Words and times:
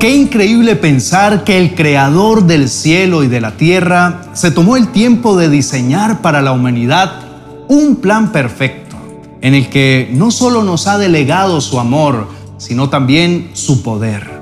Qué 0.00 0.16
increíble 0.16 0.74
pensar 0.74 1.44
que 1.44 1.60
el 1.60 1.76
creador 1.76 2.42
del 2.42 2.68
cielo 2.68 3.22
y 3.22 3.28
de 3.28 3.40
la 3.40 3.52
tierra 3.52 4.22
se 4.32 4.50
tomó 4.50 4.76
el 4.76 4.88
tiempo 4.88 5.36
de 5.36 5.48
diseñar 5.48 6.22
para 6.22 6.42
la 6.42 6.50
humanidad 6.50 7.20
un 7.68 7.96
plan 7.96 8.32
perfecto, 8.32 8.96
en 9.42 9.54
el 9.54 9.70
que 9.70 10.10
no 10.12 10.32
solo 10.32 10.64
nos 10.64 10.88
ha 10.88 10.98
delegado 10.98 11.60
su 11.60 11.78
amor, 11.78 12.26
sino 12.58 12.90
también 12.90 13.50
su 13.52 13.84
poder. 13.84 14.35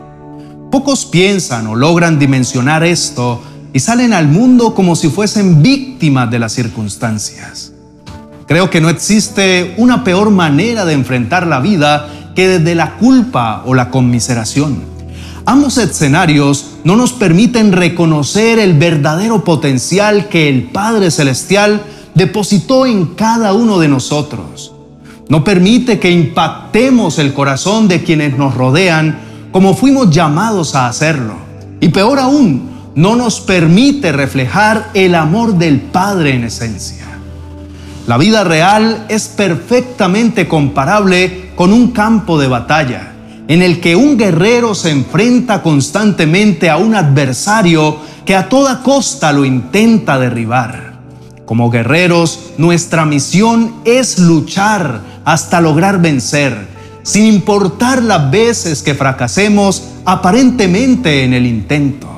Pocos 0.75 1.04
piensan 1.04 1.68
o 1.68 1.77
logran 1.77 2.18
dimensionar 2.18 2.82
esto 2.82 3.41
y 3.73 3.79
salen 3.79 4.12
al 4.12 4.27
mundo 4.27 4.74
como 4.74 4.97
si 4.97 5.09
fuesen 5.09 5.62
víctimas 5.62 6.28
de 6.33 6.41
las 6.41 6.52
circunstancias. 6.52 7.73
Creo 8.48 8.70
que 8.70 8.80
no 8.80 8.88
existe 8.88 9.77
una 9.77 10.02
peor 10.02 10.33
manera 10.33 10.84
de 10.84 10.95
enfrentar 10.95 11.47
la 11.47 11.60
vida 11.60 12.33
que 12.34 12.48
desde 12.48 12.74
la 12.74 12.97
culpa 12.97 13.62
o 13.66 13.74
la 13.74 13.91
conmiseración. 13.91 14.83
Ambos 15.47 15.78
escenarios 15.78 16.70
no 16.83 16.97
nos 16.97 17.12
permiten 17.12 17.70
reconocer 17.70 18.59
el 18.59 18.77
verdadero 18.77 19.45
potencial 19.45 20.28
que 20.28 20.48
el 20.48 20.64
Padre 20.64 21.12
Celestial 21.12 21.83
depositó 22.16 22.84
en 22.84 23.14
cada 23.14 23.52
uno 23.52 23.78
de 23.78 23.86
nosotros. 23.86 24.72
No 25.28 25.45
permite 25.45 26.00
que 26.00 26.11
impactemos 26.11 27.20
el 27.20 27.33
corazón 27.33 27.86
de 27.86 28.02
quienes 28.02 28.36
nos 28.36 28.56
rodean 28.56 29.34
como 29.54 29.76
fuimos 29.76 30.10
llamados 30.10 30.74
a 30.74 30.88
hacerlo. 30.88 31.36
Y 31.78 31.90
peor 31.90 32.18
aún, 32.18 32.70
no 32.96 33.14
nos 33.14 33.40
permite 33.40 34.10
reflejar 34.10 34.90
el 34.94 35.14
amor 35.14 35.54
del 35.54 35.80
Padre 35.80 36.34
en 36.34 36.42
esencia. 36.42 37.06
La 38.08 38.19
vida 38.19 38.42
real 38.42 39.06
es 39.08 39.28
perfectamente 39.28 40.48
comparable 40.48 41.52
con 41.55 41.72
un 41.72 41.92
campo 41.92 42.36
de 42.36 42.48
batalla 42.48 43.12
en 43.46 43.62
el 43.62 43.80
que 43.80 43.94
un 43.94 44.19
guerrero 44.19 44.74
se 44.74 44.91
enfrenta 44.91 45.62
constantemente 45.62 46.68
a 46.68 46.77
un 46.77 46.96
adversario 46.96 47.98
que 48.27 48.34
a 48.34 48.48
toda 48.48 48.83
costa 48.83 49.33
lo 49.33 49.44
intenta 49.44 50.18
derribar. 50.18 50.94
Como 51.44 51.70
guerreros, 51.70 52.55
nuestra 52.58 53.05
misión 53.05 53.72
es 53.84 54.18
luchar 54.18 55.00
hasta 55.24 55.61
lograr 55.61 56.02
vencer, 56.02 56.73
sin 57.05 57.27
importar 57.27 58.02
las 58.02 58.28
veces 58.33 58.83
que 58.83 58.94
fracasemos 58.94 59.84
aparentemente 60.05 61.22
en 61.22 61.33
el 61.33 61.46
intento, 61.46 62.08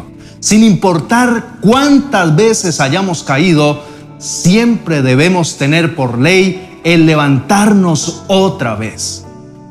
sin 0.41 0.65
importar 0.65 1.59
cuántas 1.61 2.35
veces 2.35 2.81
hayamos 2.81 3.23
caído, 3.23 3.83
siempre 4.17 5.03
debemos 5.03 5.59
tener 5.59 5.95
por 5.95 6.19
ley 6.19 6.81
el 6.85 7.05
levantarnos 7.05 8.23
otra 8.29 8.75
vez 8.77 9.27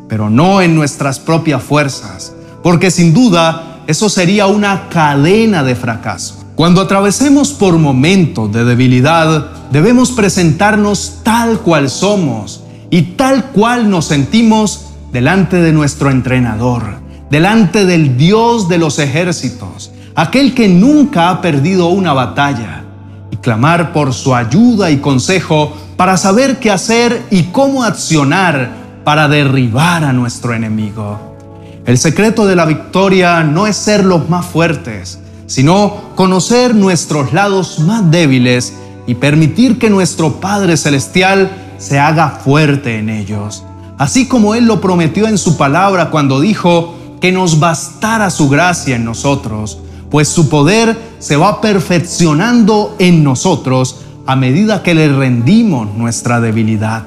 pero 0.08 0.30
no 0.30 0.62
en 0.62 0.76
nuestras 0.76 1.20
propias 1.20 1.64
fuerzas, 1.64 2.34
porque 2.64 2.92
sin 2.92 3.14
duda 3.14 3.82
eso 3.88 4.10
sería 4.10 4.48
una 4.48 4.90
cadena 4.90 5.64
de 5.64 5.76
fracaso. 5.76 6.44
Cuando 6.56 6.82
atravesemos 6.82 7.52
por 7.52 7.78
momentos 7.78 8.52
de 8.52 8.64
debilidad, 8.64 9.52
debemos 9.72 10.12
presentarnos 10.12 11.20
tal 11.24 11.60
cual 11.60 11.90
somos 11.90 12.64
y 12.90 13.02
tal 13.02 13.48
cual 13.48 13.90
nos 13.90 14.06
sentimos 14.06 14.86
delante 15.16 15.62
de 15.62 15.72
nuestro 15.72 16.12
entrenador, 16.12 17.00
delante 17.30 17.86
del 17.86 18.18
Dios 18.18 18.68
de 18.68 18.78
los 18.78 19.00
ejércitos, 19.00 19.94
aquel 20.14 20.54
que 20.54 20.68
nunca 20.68 21.30
ha 21.30 21.40
perdido 21.40 21.88
una 21.88 22.12
batalla, 22.12 22.84
y 23.32 23.38
clamar 23.38 23.94
por 23.94 24.14
su 24.14 24.36
ayuda 24.36 24.92
y 24.92 24.98
consejo 24.98 25.72
para 25.96 26.18
saber 26.18 26.60
qué 26.60 26.70
hacer 26.70 27.22
y 27.32 27.44
cómo 27.44 27.86
accionar 27.86 28.72
para 29.06 29.30
derribar 29.30 30.04
a 30.04 30.12
nuestro 30.12 30.54
enemigo. 30.54 31.38
El 31.86 31.98
secreto 31.98 32.46
de 32.46 32.58
la 32.58 32.66
victoria 32.66 33.42
no 33.42 33.68
es 33.68 33.78
ser 33.78 34.04
los 34.04 34.30
más 34.30 34.46
fuertes, 34.46 35.20
sino 35.46 36.12
conocer 36.16 36.76
nuestros 36.76 37.32
lados 37.32 37.80
más 37.80 38.12
débiles 38.12 38.74
y 39.08 39.16
permitir 39.16 39.80
que 39.80 39.90
nuestro 39.90 40.42
Padre 40.42 40.76
Celestial 40.76 41.50
se 41.78 42.00
haga 42.00 42.32
fuerte 42.32 43.00
en 43.00 43.10
ellos. 43.10 43.64
Así 43.98 44.28
como 44.28 44.56
Él 44.56 44.66
lo 44.66 44.82
prometió 44.82 45.28
en 45.28 45.38
su 45.38 45.58
palabra 45.58 46.10
cuando 46.10 46.42
dijo 46.42 46.96
que 47.22 47.32
nos 47.32 47.60
bastara 47.60 48.30
su 48.30 48.50
gracia 48.50 48.96
en 48.96 49.06
nosotros, 49.06 49.80
pues 50.10 50.28
su 50.28 50.50
poder 50.50 50.98
se 51.20 51.38
va 51.38 51.62
perfeccionando 51.62 52.96
en 53.00 53.24
nosotros 53.24 54.02
a 54.26 54.36
medida 54.36 54.84
que 54.84 54.96
le 54.96 55.08
rendimos 55.08 55.94
nuestra 55.96 56.42
debilidad. 56.42 57.04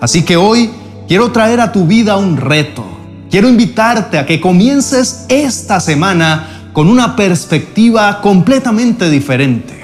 Así 0.00 0.22
que 0.22 0.36
hoy 0.36 0.70
quiero 1.08 1.32
traer 1.32 1.60
a 1.60 1.72
tu 1.72 1.86
vida 1.86 2.16
un 2.16 2.36
reto. 2.36 2.84
Quiero 3.30 3.48
invitarte 3.48 4.18
a 4.18 4.26
que 4.26 4.40
comiences 4.40 5.24
esta 5.28 5.80
semana 5.80 6.70
con 6.72 6.88
una 6.88 7.16
perspectiva 7.16 8.20
completamente 8.20 9.08
diferente. 9.08 9.80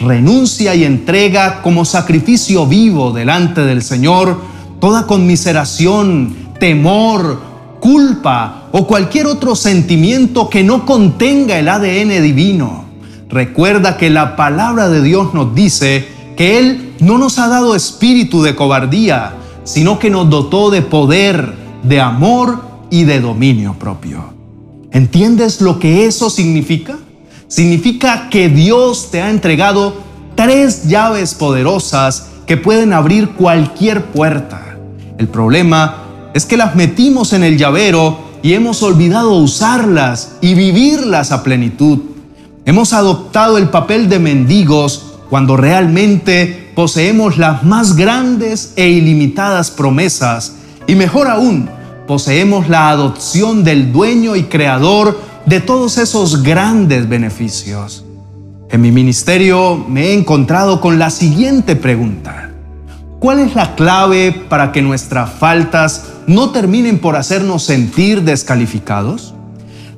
Renuncia 0.00 0.74
y 0.74 0.84
entrega 0.84 1.62
como 1.62 1.84
sacrificio 1.84 2.66
vivo 2.66 3.12
delante 3.12 3.62
del 3.62 3.82
Señor 3.82 4.40
toda 4.80 5.06
conmiseración, 5.06 6.36
temor, 6.58 7.40
culpa 7.80 8.68
o 8.72 8.86
cualquier 8.86 9.26
otro 9.26 9.54
sentimiento 9.54 10.48
que 10.48 10.62
no 10.62 10.84
contenga 10.84 11.58
el 11.58 11.68
ADN 11.68 12.22
divino. 12.22 12.84
Recuerda 13.28 13.96
que 13.96 14.10
la 14.10 14.36
palabra 14.36 14.88
de 14.88 15.02
Dios 15.02 15.34
nos 15.34 15.54
dice 15.54 16.06
que 16.36 16.58
Él 16.58 16.94
no 17.00 17.18
nos 17.18 17.38
ha 17.38 17.48
dado 17.48 17.74
espíritu 17.74 18.42
de 18.42 18.54
cobardía, 18.54 19.34
sino 19.64 19.98
que 19.98 20.10
nos 20.10 20.30
dotó 20.30 20.70
de 20.70 20.82
poder, 20.82 21.54
de 21.82 22.00
amor 22.00 22.62
y 22.90 23.04
de 23.04 23.20
dominio 23.20 23.74
propio. 23.78 24.32
¿Entiendes 24.92 25.60
lo 25.60 25.78
que 25.78 26.06
eso 26.06 26.30
significa? 26.30 26.96
Significa 27.48 28.28
que 28.30 28.48
Dios 28.48 29.10
te 29.10 29.20
ha 29.20 29.30
entregado 29.30 29.94
tres 30.34 30.88
llaves 30.88 31.34
poderosas 31.34 32.28
que 32.46 32.56
pueden 32.56 32.92
abrir 32.92 33.30
cualquier 33.30 34.06
puerta. 34.06 34.67
El 35.18 35.28
problema 35.28 36.04
es 36.32 36.46
que 36.46 36.56
las 36.56 36.76
metimos 36.76 37.32
en 37.32 37.42
el 37.42 37.58
llavero 37.58 38.18
y 38.42 38.52
hemos 38.54 38.82
olvidado 38.84 39.32
usarlas 39.32 40.36
y 40.40 40.54
vivirlas 40.54 41.32
a 41.32 41.42
plenitud. 41.42 41.98
Hemos 42.64 42.92
adoptado 42.92 43.58
el 43.58 43.68
papel 43.68 44.08
de 44.08 44.20
mendigos 44.20 45.16
cuando 45.28 45.56
realmente 45.56 46.70
poseemos 46.74 47.36
las 47.36 47.64
más 47.64 47.96
grandes 47.96 48.72
e 48.76 48.88
ilimitadas 48.88 49.70
promesas 49.70 50.54
y 50.86 50.94
mejor 50.94 51.28
aún, 51.28 51.68
poseemos 52.06 52.68
la 52.68 52.88
adopción 52.88 53.64
del 53.64 53.92
dueño 53.92 54.36
y 54.36 54.44
creador 54.44 55.20
de 55.44 55.60
todos 55.60 55.98
esos 55.98 56.42
grandes 56.42 57.08
beneficios. 57.08 58.04
En 58.70 58.80
mi 58.80 58.92
ministerio 58.92 59.84
me 59.88 60.06
he 60.06 60.14
encontrado 60.14 60.80
con 60.80 60.98
la 60.98 61.10
siguiente 61.10 61.74
pregunta. 61.74 62.47
¿Cuál 63.18 63.40
es 63.40 63.54
la 63.54 63.74
clave 63.74 64.32
para 64.48 64.72
que 64.72 64.82
nuestras 64.82 65.30
faltas 65.30 66.04
no 66.26 66.50
terminen 66.50 66.98
por 66.98 67.16
hacernos 67.16 67.64
sentir 67.64 68.22
descalificados? 68.22 69.34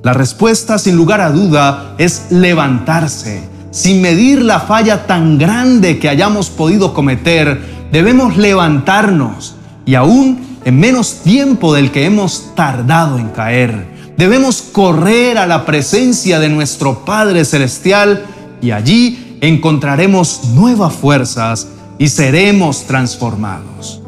La 0.03 0.15
respuesta, 0.15 0.79
sin 0.79 0.97
lugar 0.97 1.21
a 1.21 1.31
duda, 1.31 1.95
es 1.99 2.27
levantarse 2.31 3.51
sin 3.71 4.03
medir 4.03 4.43
la 4.43 4.61
falla 4.61 5.07
tan 5.07 5.39
grande 5.39 5.99
que 5.99 6.09
hayamos 6.09 6.51
podido 6.51 6.93
cometer, 6.93 7.61
debemos 7.93 8.37
levantarnos 8.37 9.55
y 9.87 9.95
aún 9.95 10.59
en 10.65 10.79
menos 10.79 11.23
tiempo 11.23 11.73
del 11.75 11.91
que 11.91 12.05
hemos 12.05 12.55
tardado 12.55 13.19
en 13.19 13.29
caer. 13.29 13.89
Debemos 14.17 14.61
correr 14.61 15.39
a 15.39 15.47
la 15.47 15.65
presencia 15.65 16.41
de 16.41 16.49
nuestro 16.49 17.05
Padre 17.05 17.45
Celestial 17.45 18.25
y 18.61 18.73
allí 18.73 19.39
encontraremos 19.41 20.45
nuevas 20.55 20.93
fuerzas 20.93 21.69
y 22.01 22.09
seremos 22.09 22.87
transformados. 22.87 24.01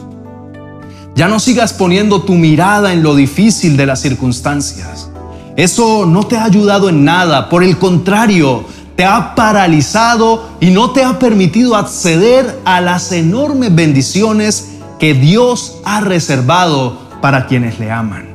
Ya 1.15 1.29
no 1.29 1.39
sigas 1.39 1.75
poniendo 1.75 2.23
tu 2.23 2.33
mirada 2.33 2.94
en 2.94 3.03
lo 3.03 3.15
difícil 3.15 3.77
de 3.77 3.85
las 3.85 4.00
circunstancias. 4.00 5.11
Eso 5.56 6.06
no 6.06 6.23
te 6.27 6.39
ha 6.39 6.44
ayudado 6.44 6.89
en 6.89 7.05
nada, 7.05 7.50
por 7.50 7.62
el 7.62 7.77
contrario, 7.77 8.65
te 8.97 9.05
ha 9.05 9.35
paralizado 9.35 10.49
y 10.59 10.71
no 10.71 10.93
te 10.93 11.05
ha 11.05 11.19
permitido 11.19 11.77
acceder 11.77 12.62
a 12.65 12.81
las 12.81 13.12
enormes 13.12 13.75
bendiciones 13.75 14.71
que 14.99 15.12
Dios 15.12 15.77
ha 15.85 16.00
reservado 16.00 16.99
para 17.21 17.47
quienes 17.47 17.79
le 17.79 17.93
aman. 17.93 18.35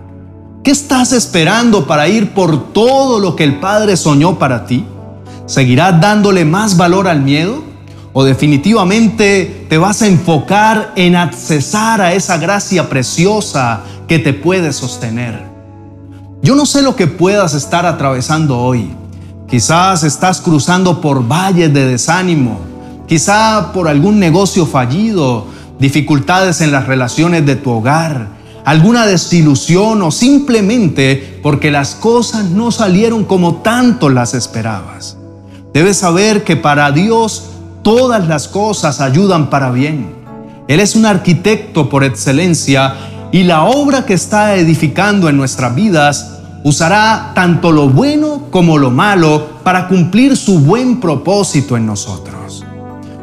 ¿Qué 0.64 0.70
estás 0.70 1.14
esperando 1.14 1.88
para 1.88 2.08
ir 2.08 2.36
por 2.36 2.74
todo 2.74 3.20
lo 3.20 3.36
que 3.36 3.44
el 3.44 3.60
Padre 3.60 3.98
soñó 3.98 4.38
para 4.38 4.68
ti? 4.68 4.86
¿Seguirás 5.48 6.00
dándole 6.00 6.46
más 6.46 6.78
valor 6.78 7.08
al 7.08 7.24
miedo? 7.24 7.67
¿O 8.20 8.24
definitivamente 8.24 9.68
te 9.70 9.78
vas 9.78 10.02
a 10.02 10.08
enfocar 10.08 10.92
en 10.96 11.16
accesar 11.16 12.02
a 12.02 12.14
esa 12.14 12.40
gracia 12.40 12.90
preciosa 12.90 13.82
que 14.08 14.18
te 14.18 14.34
puede 14.34 14.74
sostener? 14.74 15.40
Yo 16.42 16.56
no 16.56 16.66
sé 16.66 16.82
lo 16.82 16.96
que 16.96 17.06
puedas 17.06 17.54
estar 17.54 17.86
atravesando 17.86 18.58
hoy 18.58 18.90
Quizás 19.48 20.04
estás 20.04 20.42
cruzando 20.42 21.00
por 21.00 21.28
valles 21.28 21.72
de 21.72 21.86
desánimo, 21.86 22.60
quizá 23.08 23.72
por 23.72 23.88
algún 23.88 24.18
negocio 24.18 24.66
fallido, 24.66 25.46
dificultades 25.78 26.60
en 26.62 26.72
las 26.72 26.88
relaciones 26.88 27.46
de 27.46 27.56
tu 27.56 27.70
hogar, 27.70 28.30
alguna 28.66 29.06
desilusión 29.06 30.02
o 30.02 30.10
simplemente 30.10 31.40
porque 31.44 31.70
las 31.70 31.94
cosas 31.94 32.46
no 32.46 32.72
salieron 32.72 33.26
como 33.26 33.58
tanto 33.58 34.10
las 34.10 34.34
esperabas. 34.34 35.18
Debes 35.72 35.98
saber 35.98 36.44
que 36.44 36.56
para 36.56 36.92
Dios 36.92 37.52
todas 37.88 38.28
las 38.28 38.50
cosas 38.50 39.00
ayudan 39.00 39.50
para 39.50 39.72
bien. 39.72 40.14
Él 40.68 40.82
es 40.82 40.98
un 40.98 41.06
arquitecto 41.06 41.88
por 41.88 42.04
excelencia 42.04 42.96
y 43.32 43.44
la 43.44 43.64
obra 43.64 44.06
que 44.06 44.14
está 44.14 44.56
edificando 44.56 45.30
en 45.30 45.38
nuestras 45.38 45.74
vidas 45.74 46.40
usará 46.66 47.32
tanto 47.34 47.72
lo 47.72 47.88
bueno 47.88 48.48
como 48.52 48.78
lo 48.78 48.92
malo 48.92 49.62
para 49.64 49.88
cumplir 49.88 50.36
su 50.36 50.60
buen 50.60 51.00
propósito 51.00 51.78
en 51.78 51.86
nosotros. 51.86 52.66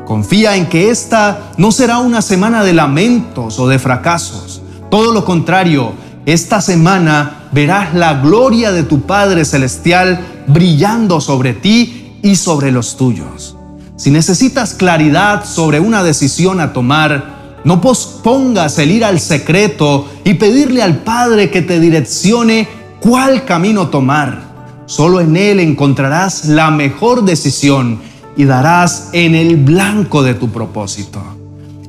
Confía 0.06 0.56
en 0.56 0.70
que 0.70 0.88
esta 0.88 1.52
no 1.58 1.70
será 1.70 1.98
una 1.98 2.22
semana 2.22 2.64
de 2.64 2.72
lamentos 2.72 3.58
o 3.58 3.68
de 3.68 3.78
fracasos. 3.78 4.62
Todo 4.90 5.12
lo 5.12 5.26
contrario, 5.26 5.92
esta 6.24 6.62
semana 6.62 7.48
verás 7.52 7.92
la 7.92 8.14
gloria 8.14 8.72
de 8.72 8.84
tu 8.84 9.02
Padre 9.02 9.44
Celestial 9.44 10.20
brillando 10.46 11.20
sobre 11.20 11.52
ti 11.52 12.18
y 12.22 12.36
sobre 12.36 12.72
los 12.72 12.96
tuyos. 12.96 13.56
Si 13.96 14.10
necesitas 14.10 14.74
claridad 14.74 15.44
sobre 15.44 15.78
una 15.78 16.02
decisión 16.02 16.60
a 16.60 16.72
tomar, 16.72 17.60
no 17.64 17.80
pospongas 17.80 18.78
el 18.78 18.90
ir 18.90 19.04
al 19.04 19.20
secreto 19.20 20.08
y 20.24 20.34
pedirle 20.34 20.82
al 20.82 20.98
Padre 20.98 21.50
que 21.50 21.62
te 21.62 21.78
direccione 21.78 22.66
cuál 23.00 23.44
camino 23.44 23.88
tomar. 23.88 24.82
Solo 24.86 25.20
en 25.20 25.36
Él 25.36 25.60
encontrarás 25.60 26.46
la 26.46 26.70
mejor 26.72 27.24
decisión 27.24 28.00
y 28.36 28.44
darás 28.44 29.10
en 29.12 29.36
el 29.36 29.56
blanco 29.56 30.24
de 30.24 30.34
tu 30.34 30.50
propósito. 30.50 31.22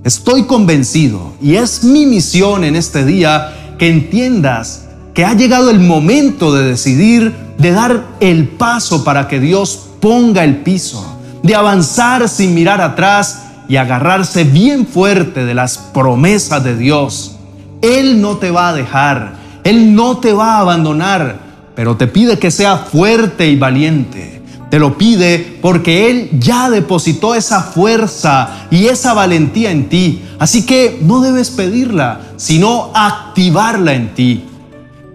Estoy 0.04 0.44
convencido 0.44 1.34
y 1.42 1.56
es 1.56 1.84
mi 1.84 2.06
misión 2.06 2.64
en 2.64 2.76
este 2.76 3.04
día 3.04 3.74
que 3.80 3.90
entiendas 3.90 4.86
que 5.16 5.26
ha 5.26 5.34
llegado 5.34 5.72
el 5.72 5.80
momento 5.80 6.54
de 6.54 6.66
decidir, 6.66 7.34
de 7.58 7.72
dar 7.72 8.06
el 8.20 8.48
paso 8.50 9.04
para 9.04 9.28
que 9.28 9.40
Dios 9.40 9.88
ponga 10.00 10.44
el 10.44 10.58
piso, 10.58 11.15
de 11.46 11.54
avanzar 11.54 12.28
sin 12.28 12.56
mirar 12.56 12.82
atrás 12.82 13.44
y 13.68 13.76
agarrarse 13.76 14.46
bien 14.46 14.88
fuerte 14.88 15.46
de 15.46 15.54
las 15.54 15.78
promesas 15.78 16.64
de 16.64 16.76
Dios. 16.76 17.36
Él 17.84 18.20
no 18.20 18.38
te 18.38 18.50
va 18.50 18.70
a 18.70 18.74
dejar. 18.74 19.36
Él 19.64 19.94
no 19.94 20.18
te 20.18 20.34
va 20.34 20.56
a 20.56 20.60
abandonar, 20.62 21.38
pero 21.76 21.98
te 21.98 22.08
pide 22.08 22.40
que 22.40 22.50
sea 22.50 22.78
fuerte 22.78 23.48
y 23.48 23.58
valiente. 23.58 24.42
Te 24.72 24.80
lo 24.80 24.98
pide 24.98 25.60
porque 25.62 26.10
Él 26.10 26.32
ya 26.40 26.72
depositó 26.72 27.36
esa 27.36 27.62
fuerza 27.62 28.68
y 28.72 28.88
esa 28.88 29.14
valentía 29.14 29.70
en 29.70 29.88
ti. 29.88 30.24
Así 30.40 30.66
que 30.66 30.98
no 31.04 31.22
debes 31.22 31.52
pedirla, 31.52 32.22
sino 32.38 32.92
activarla 32.96 33.94
en 33.94 34.16
ti. 34.16 34.46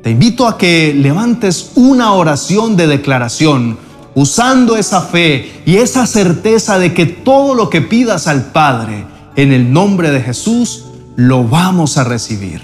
Te 0.04 0.10
invito 0.10 0.46
a 0.46 0.56
que 0.56 0.94
levantes 0.94 1.72
una 1.74 2.12
oración 2.12 2.76
de 2.76 2.86
declaración 2.86 3.89
usando 4.14 4.76
esa 4.76 5.00
fe 5.02 5.62
y 5.66 5.76
esa 5.76 6.06
certeza 6.06 6.78
de 6.78 6.94
que 6.94 7.06
todo 7.06 7.54
lo 7.54 7.70
que 7.70 7.80
pidas 7.80 8.26
al 8.26 8.46
Padre 8.46 9.04
en 9.36 9.52
el 9.52 9.72
nombre 9.72 10.10
de 10.10 10.20
Jesús, 10.20 10.84
lo 11.16 11.44
vamos 11.44 11.96
a 11.96 12.04
recibir. 12.04 12.62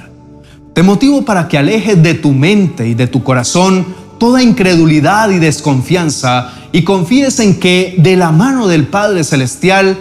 Te 0.72 0.82
motivo 0.82 1.24
para 1.24 1.48
que 1.48 1.58
alejes 1.58 2.02
de 2.02 2.14
tu 2.14 2.32
mente 2.32 2.86
y 2.86 2.94
de 2.94 3.06
tu 3.06 3.22
corazón 3.22 3.86
toda 4.18 4.42
incredulidad 4.42 5.30
y 5.30 5.38
desconfianza 5.38 6.52
y 6.72 6.82
confíes 6.82 7.38
en 7.40 7.58
que 7.58 7.94
de 7.98 8.16
la 8.16 8.32
mano 8.32 8.66
del 8.66 8.86
Padre 8.86 9.24
Celestial 9.24 9.96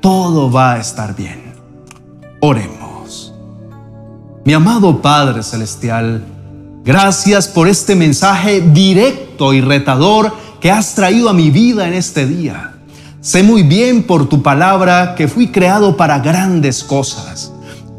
todo 0.00 0.50
va 0.50 0.74
a 0.74 0.78
estar 0.78 1.16
bien. 1.16 1.52
Oremos. 2.40 3.32
Mi 4.44 4.52
amado 4.52 5.02
Padre 5.02 5.42
Celestial, 5.42 6.24
gracias 6.84 7.48
por 7.48 7.66
este 7.66 7.96
mensaje 7.96 8.60
directo 8.60 9.52
y 9.52 9.60
retador 9.60 10.32
que 10.60 10.70
has 10.70 10.94
traído 10.94 11.28
a 11.28 11.34
mi 11.34 11.50
vida 11.50 11.86
en 11.86 11.94
este 11.94 12.26
día. 12.26 12.74
Sé 13.20 13.42
muy 13.42 13.62
bien 13.62 14.04
por 14.04 14.28
tu 14.28 14.42
palabra 14.42 15.14
que 15.16 15.28
fui 15.28 15.48
creado 15.48 15.96
para 15.96 16.20
grandes 16.20 16.84
cosas 16.84 17.52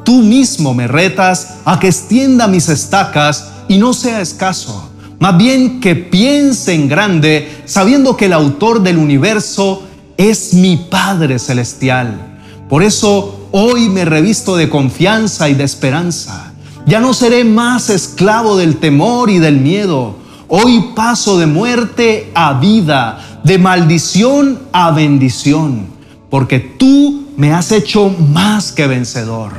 Tú 0.07 0.21
mismo 0.21 0.73
me 0.73 0.87
retas 0.87 1.55
a 1.65 1.81
que 1.81 1.87
extienda 1.87 2.47
mis 2.47 2.69
estacas 2.69 3.49
y 3.67 3.77
no 3.77 3.91
sea 3.91 4.21
escaso. 4.21 4.89
Más 5.19 5.35
bien 5.35 5.81
que 5.81 5.95
piense 5.97 6.73
en 6.73 6.87
grande, 6.87 7.63
sabiendo 7.65 8.15
que 8.15 8.27
el 8.27 8.31
autor 8.31 8.81
del 8.81 8.99
universo 8.99 9.83
es 10.15 10.53
mi 10.53 10.77
Padre 10.77 11.39
Celestial. 11.39 12.39
Por 12.69 12.83
eso 12.83 13.49
hoy 13.51 13.89
me 13.89 14.05
revisto 14.05 14.55
de 14.55 14.69
confianza 14.69 15.49
y 15.49 15.55
de 15.55 15.65
esperanza. 15.65 16.53
Ya 16.85 17.01
no 17.01 17.13
seré 17.13 17.43
más 17.43 17.89
esclavo 17.89 18.55
del 18.55 18.77
temor 18.77 19.29
y 19.29 19.39
del 19.39 19.57
miedo. 19.57 20.15
Hoy 20.49 20.91
paso 20.95 21.37
de 21.37 21.45
muerte 21.45 22.31
a 22.33 22.53
vida, 22.53 23.41
de 23.43 23.57
maldición 23.57 24.59
a 24.71 24.91
bendición, 24.91 25.87
porque 26.29 26.59
tú 26.59 27.27
me 27.35 27.51
has 27.51 27.73
hecho 27.73 28.09
más 28.31 28.71
que 28.71 28.87
vencedor. 28.87 29.51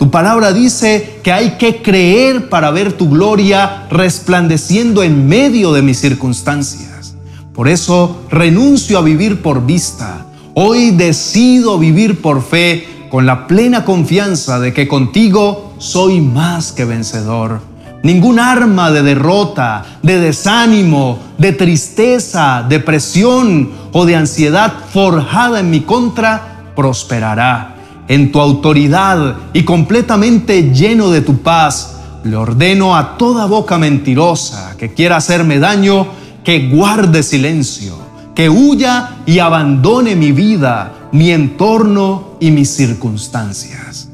Tu 0.00 0.10
palabra 0.10 0.52
dice 0.52 1.20
que 1.22 1.30
hay 1.30 1.50
que 1.58 1.80
creer 1.80 2.48
para 2.48 2.72
ver 2.72 2.94
tu 2.94 3.08
gloria 3.08 3.86
resplandeciendo 3.88 5.04
en 5.04 5.28
medio 5.28 5.72
de 5.72 5.82
mis 5.82 5.98
circunstancias. 5.98 7.14
Por 7.54 7.68
eso 7.68 8.22
renuncio 8.28 8.98
a 8.98 9.02
vivir 9.02 9.42
por 9.42 9.64
vista. 9.64 10.26
Hoy 10.54 10.90
decido 10.90 11.78
vivir 11.78 12.20
por 12.20 12.42
fe 12.42 13.06
con 13.10 13.26
la 13.26 13.46
plena 13.46 13.84
confianza 13.84 14.58
de 14.58 14.74
que 14.74 14.88
contigo 14.88 15.72
soy 15.78 16.20
más 16.20 16.72
que 16.72 16.84
vencedor. 16.84 17.75
Ningún 18.06 18.38
arma 18.38 18.92
de 18.92 19.02
derrota, 19.02 19.84
de 20.00 20.20
desánimo, 20.20 21.18
de 21.38 21.52
tristeza, 21.52 22.64
depresión 22.68 23.72
o 23.90 24.06
de 24.06 24.14
ansiedad 24.14 24.72
forjada 24.92 25.58
en 25.58 25.70
mi 25.70 25.80
contra 25.80 26.70
prosperará 26.76 27.74
en 28.06 28.30
tu 28.30 28.38
autoridad 28.38 29.34
y 29.52 29.64
completamente 29.64 30.72
lleno 30.72 31.10
de 31.10 31.20
tu 31.20 31.38
paz, 31.38 31.96
le 32.22 32.36
ordeno 32.36 32.94
a 32.94 33.16
toda 33.18 33.46
boca 33.46 33.76
mentirosa 33.76 34.76
que 34.78 34.94
quiera 34.94 35.16
hacerme 35.16 35.58
daño, 35.58 36.06
que 36.44 36.68
guarde 36.68 37.24
silencio, 37.24 37.98
que 38.36 38.48
huya 38.48 39.16
y 39.26 39.40
abandone 39.40 40.14
mi 40.14 40.30
vida, 40.30 41.08
mi 41.10 41.32
entorno 41.32 42.36
y 42.38 42.52
mis 42.52 42.70
circunstancias. 42.70 44.05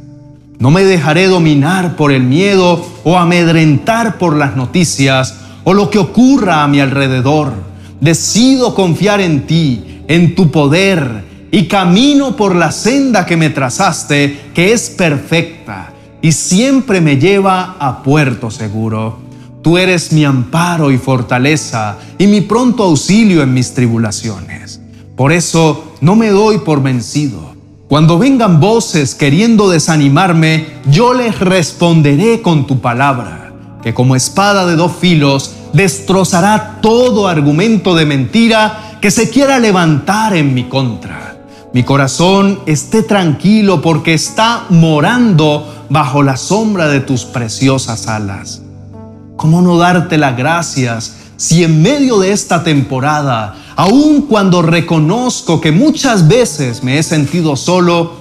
No 0.62 0.70
me 0.70 0.84
dejaré 0.84 1.26
dominar 1.26 1.96
por 1.96 2.12
el 2.12 2.22
miedo 2.22 2.86
o 3.02 3.18
amedrentar 3.18 4.16
por 4.16 4.36
las 4.36 4.54
noticias 4.54 5.34
o 5.64 5.74
lo 5.74 5.90
que 5.90 5.98
ocurra 5.98 6.62
a 6.62 6.68
mi 6.68 6.78
alrededor. 6.78 7.52
Decido 8.00 8.72
confiar 8.72 9.20
en 9.20 9.44
ti, 9.48 10.04
en 10.06 10.36
tu 10.36 10.52
poder, 10.52 11.24
y 11.50 11.66
camino 11.66 12.36
por 12.36 12.54
la 12.54 12.70
senda 12.70 13.26
que 13.26 13.36
me 13.36 13.50
trazaste, 13.50 14.52
que 14.54 14.72
es 14.72 14.88
perfecta 14.88 15.94
y 16.22 16.30
siempre 16.30 17.00
me 17.00 17.16
lleva 17.16 17.74
a 17.80 18.04
puerto 18.04 18.48
seguro. 18.48 19.18
Tú 19.62 19.78
eres 19.78 20.12
mi 20.12 20.24
amparo 20.24 20.92
y 20.92 20.96
fortaleza 20.96 21.98
y 22.18 22.28
mi 22.28 22.40
pronto 22.40 22.84
auxilio 22.84 23.42
en 23.42 23.52
mis 23.52 23.74
tribulaciones. 23.74 24.80
Por 25.16 25.32
eso 25.32 25.94
no 26.00 26.14
me 26.14 26.28
doy 26.28 26.58
por 26.58 26.80
vencido. 26.80 27.51
Cuando 27.92 28.18
vengan 28.18 28.58
voces 28.58 29.14
queriendo 29.14 29.68
desanimarme, 29.68 30.78
yo 30.90 31.12
les 31.12 31.38
responderé 31.38 32.40
con 32.40 32.66
tu 32.66 32.80
palabra, 32.80 33.52
que 33.82 33.92
como 33.92 34.16
espada 34.16 34.64
de 34.64 34.76
dos 34.76 34.92
filos 34.98 35.56
destrozará 35.74 36.78
todo 36.80 37.28
argumento 37.28 37.94
de 37.94 38.06
mentira 38.06 38.96
que 39.02 39.10
se 39.10 39.28
quiera 39.28 39.58
levantar 39.58 40.34
en 40.34 40.54
mi 40.54 40.70
contra. 40.70 41.36
Mi 41.74 41.82
corazón 41.82 42.60
esté 42.64 43.02
tranquilo 43.02 43.82
porque 43.82 44.14
está 44.14 44.64
morando 44.70 45.84
bajo 45.90 46.22
la 46.22 46.38
sombra 46.38 46.88
de 46.88 47.00
tus 47.00 47.26
preciosas 47.26 48.08
alas. 48.08 48.62
¿Cómo 49.36 49.60
no 49.60 49.76
darte 49.76 50.16
las 50.16 50.34
gracias 50.34 51.16
si 51.42 51.64
en 51.64 51.82
medio 51.82 52.20
de 52.20 52.30
esta 52.30 52.62
temporada, 52.62 53.56
aun 53.74 54.28
cuando 54.28 54.62
reconozco 54.62 55.60
que 55.60 55.72
muchas 55.72 56.28
veces 56.28 56.84
me 56.84 57.00
he 57.00 57.02
sentido 57.02 57.56
solo, 57.56 58.12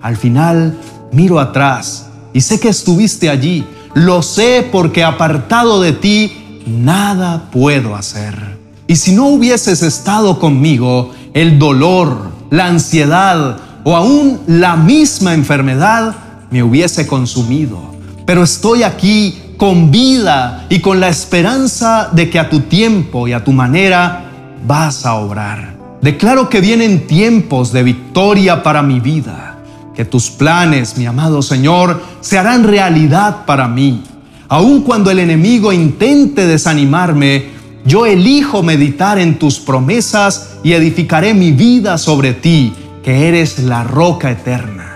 al 0.00 0.16
final 0.16 0.78
miro 1.12 1.38
atrás 1.38 2.06
y 2.32 2.40
sé 2.40 2.58
que 2.58 2.70
estuviste 2.70 3.28
allí? 3.28 3.66
Lo 3.92 4.22
sé 4.22 4.66
porque 4.72 5.04
apartado 5.04 5.82
de 5.82 5.92
ti, 5.92 6.62
nada 6.66 7.50
puedo 7.52 7.94
hacer. 7.94 8.56
Y 8.86 8.96
si 8.96 9.12
no 9.12 9.26
hubieses 9.26 9.82
estado 9.82 10.38
conmigo, 10.38 11.10
el 11.34 11.58
dolor, 11.58 12.30
la 12.48 12.68
ansiedad 12.68 13.58
o 13.84 13.94
aún 13.94 14.40
la 14.46 14.76
misma 14.76 15.34
enfermedad 15.34 16.14
me 16.50 16.62
hubiese 16.62 17.06
consumido. 17.06 17.78
Pero 18.24 18.42
estoy 18.42 18.84
aquí 18.84 19.39
con 19.60 19.90
vida 19.90 20.64
y 20.70 20.78
con 20.78 21.00
la 21.00 21.10
esperanza 21.10 22.08
de 22.12 22.30
que 22.30 22.38
a 22.38 22.48
tu 22.48 22.60
tiempo 22.60 23.28
y 23.28 23.34
a 23.34 23.44
tu 23.44 23.52
manera 23.52 24.24
vas 24.66 25.04
a 25.04 25.16
obrar. 25.16 25.76
Declaro 26.00 26.48
que 26.48 26.62
vienen 26.62 27.06
tiempos 27.06 27.70
de 27.70 27.82
victoria 27.82 28.62
para 28.62 28.82
mi 28.82 29.00
vida, 29.00 29.58
que 29.94 30.06
tus 30.06 30.30
planes, 30.30 30.96
mi 30.96 31.04
amado 31.04 31.42
Señor, 31.42 32.02
se 32.22 32.38
harán 32.38 32.64
realidad 32.64 33.44
para 33.44 33.68
mí. 33.68 34.02
Aun 34.48 34.80
cuando 34.80 35.10
el 35.10 35.18
enemigo 35.18 35.74
intente 35.74 36.46
desanimarme, 36.46 37.48
yo 37.84 38.06
elijo 38.06 38.62
meditar 38.62 39.18
en 39.18 39.38
tus 39.38 39.60
promesas 39.60 40.52
y 40.64 40.72
edificaré 40.72 41.34
mi 41.34 41.52
vida 41.52 41.98
sobre 41.98 42.32
ti, 42.32 42.72
que 43.02 43.28
eres 43.28 43.58
la 43.58 43.84
roca 43.84 44.30
eterna. 44.30 44.89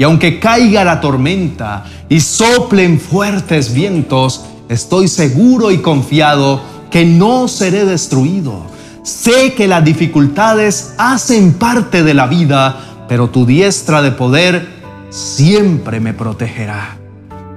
Y 0.00 0.02
aunque 0.02 0.40
caiga 0.40 0.82
la 0.82 0.98
tormenta 0.98 1.84
y 2.08 2.20
soplen 2.20 2.98
fuertes 2.98 3.74
vientos, 3.74 4.46
estoy 4.70 5.08
seguro 5.08 5.70
y 5.70 5.82
confiado 5.82 6.62
que 6.90 7.04
no 7.04 7.48
seré 7.48 7.84
destruido. 7.84 8.62
Sé 9.02 9.52
que 9.52 9.68
las 9.68 9.84
dificultades 9.84 10.94
hacen 10.96 11.52
parte 11.52 12.02
de 12.02 12.14
la 12.14 12.26
vida, 12.28 13.04
pero 13.10 13.28
tu 13.28 13.44
diestra 13.44 14.00
de 14.00 14.12
poder 14.12 14.70
siempre 15.10 16.00
me 16.00 16.14
protegerá. 16.14 16.96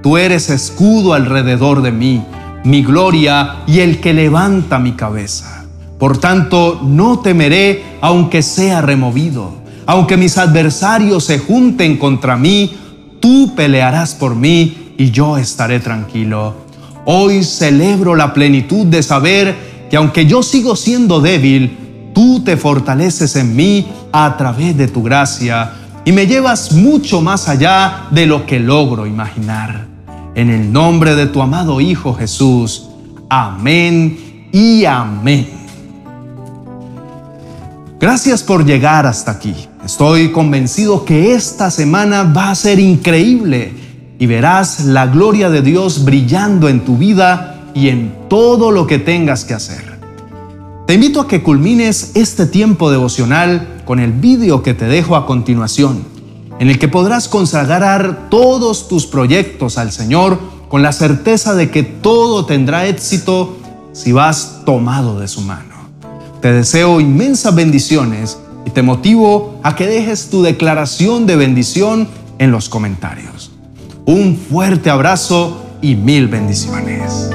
Tú 0.02 0.18
eres 0.18 0.50
escudo 0.50 1.14
alrededor 1.14 1.80
de 1.80 1.92
mí, 1.92 2.26
mi 2.62 2.82
gloria 2.82 3.62
y 3.66 3.80
el 3.80 4.02
que 4.02 4.12
levanta 4.12 4.78
mi 4.78 4.92
cabeza. 4.92 5.64
Por 5.98 6.18
tanto, 6.18 6.82
no 6.84 7.20
temeré 7.20 7.82
aunque 8.02 8.42
sea 8.42 8.82
removido 8.82 9.63
aunque 9.86 10.16
mis 10.16 10.38
adversarios 10.38 11.24
se 11.24 11.38
junten 11.38 11.96
contra 11.96 12.36
mí, 12.36 12.72
tú 13.20 13.54
pelearás 13.54 14.14
por 14.14 14.34
mí 14.34 14.94
y 14.96 15.10
yo 15.10 15.36
estaré 15.36 15.80
tranquilo. 15.80 16.54
Hoy 17.04 17.44
celebro 17.44 18.14
la 18.14 18.32
plenitud 18.32 18.86
de 18.86 19.02
saber 19.02 19.54
que 19.90 19.96
aunque 19.96 20.26
yo 20.26 20.42
sigo 20.42 20.76
siendo 20.76 21.20
débil, 21.20 22.12
tú 22.14 22.40
te 22.44 22.56
fortaleces 22.56 23.36
en 23.36 23.54
mí 23.54 23.86
a 24.12 24.36
través 24.36 24.76
de 24.76 24.88
tu 24.88 25.02
gracia 25.02 25.72
y 26.04 26.12
me 26.12 26.26
llevas 26.26 26.72
mucho 26.72 27.20
más 27.20 27.48
allá 27.48 28.06
de 28.10 28.26
lo 28.26 28.46
que 28.46 28.60
logro 28.60 29.06
imaginar. 29.06 29.86
En 30.34 30.50
el 30.50 30.72
nombre 30.72 31.14
de 31.14 31.26
tu 31.26 31.42
amado 31.42 31.80
Hijo 31.80 32.14
Jesús. 32.14 32.88
Amén 33.28 34.48
y 34.52 34.84
amén. 34.84 35.53
Gracias 38.04 38.42
por 38.42 38.66
llegar 38.66 39.06
hasta 39.06 39.30
aquí. 39.30 39.54
Estoy 39.82 40.30
convencido 40.30 41.06
que 41.06 41.34
esta 41.34 41.70
semana 41.70 42.24
va 42.24 42.50
a 42.50 42.54
ser 42.54 42.78
increíble 42.78 43.72
y 44.18 44.26
verás 44.26 44.84
la 44.84 45.06
gloria 45.06 45.48
de 45.48 45.62
Dios 45.62 46.04
brillando 46.04 46.68
en 46.68 46.84
tu 46.84 46.98
vida 46.98 47.62
y 47.72 47.88
en 47.88 48.14
todo 48.28 48.72
lo 48.72 48.86
que 48.86 48.98
tengas 48.98 49.46
que 49.46 49.54
hacer. 49.54 49.98
Te 50.86 50.92
invito 50.92 51.22
a 51.22 51.26
que 51.26 51.42
culmines 51.42 52.10
este 52.14 52.44
tiempo 52.44 52.90
devocional 52.90 53.80
con 53.86 54.00
el 54.00 54.12
vídeo 54.12 54.62
que 54.62 54.74
te 54.74 54.84
dejo 54.84 55.16
a 55.16 55.24
continuación, 55.24 56.04
en 56.58 56.68
el 56.68 56.78
que 56.78 56.88
podrás 56.88 57.26
consagrar 57.26 58.28
todos 58.28 58.86
tus 58.86 59.06
proyectos 59.06 59.78
al 59.78 59.92
Señor 59.92 60.38
con 60.68 60.82
la 60.82 60.92
certeza 60.92 61.54
de 61.54 61.70
que 61.70 61.82
todo 61.84 62.44
tendrá 62.44 62.86
éxito 62.86 63.56
si 63.94 64.12
vas 64.12 64.60
tomado 64.66 65.18
de 65.18 65.26
su 65.26 65.40
mano. 65.40 65.73
Te 66.44 66.52
deseo 66.52 67.00
inmensas 67.00 67.54
bendiciones 67.54 68.36
y 68.66 68.70
te 68.70 68.82
motivo 68.82 69.58
a 69.62 69.74
que 69.74 69.86
dejes 69.86 70.28
tu 70.28 70.42
declaración 70.42 71.24
de 71.24 71.36
bendición 71.36 72.06
en 72.36 72.50
los 72.50 72.68
comentarios. 72.68 73.50
Un 74.04 74.36
fuerte 74.36 74.90
abrazo 74.90 75.64
y 75.80 75.94
mil 75.94 76.28
bendiciones. 76.28 77.30